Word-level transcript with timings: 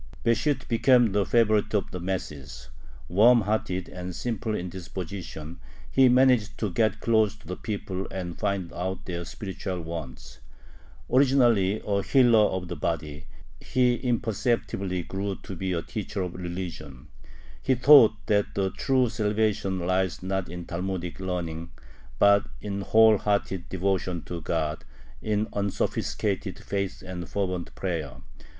Besht 0.25 0.67
became 0.67 1.11
the 1.11 1.27
favorite 1.27 1.75
of 1.75 1.91
the 1.91 1.99
masses. 1.99 2.69
Warm 3.07 3.41
hearted 3.41 3.87
and 3.87 4.15
simple 4.15 4.55
in 4.55 4.67
disposition, 4.67 5.59
he 5.91 6.09
managed 6.09 6.57
to 6.57 6.71
get 6.71 6.99
close 6.99 7.35
to 7.35 7.45
the 7.45 7.55
people 7.55 8.07
and 8.09 8.39
find 8.39 8.73
out 8.73 9.05
their 9.05 9.23
spiritual 9.25 9.79
wants. 9.81 10.39
Originally 11.07 11.83
a 11.85 12.01
healer 12.01 12.49
of 12.49 12.67
the 12.67 12.75
body, 12.75 13.27
he 13.59 13.93
imperceptibly 13.97 15.03
grew 15.03 15.35
to 15.43 15.55
be 15.55 15.71
a 15.71 15.83
teacher 15.83 16.23
of 16.23 16.33
religion. 16.33 17.07
He 17.61 17.75
taught 17.75 18.25
that 18.25 18.73
true 18.77 19.07
salvation 19.07 19.77
lies 19.85 20.23
not 20.23 20.49
in 20.49 20.65
Talmudic 20.65 21.19
learning, 21.19 21.69
but 22.17 22.47
in 22.59 22.81
whole 22.81 23.19
hearted 23.19 23.69
devotion 23.69 24.23
to 24.23 24.41
God, 24.41 24.83
in 25.21 25.47
unsophisticated 25.53 26.57
faith 26.57 27.03
and 27.05 27.29
fervent 27.29 27.75
prayer. 27.75 28.15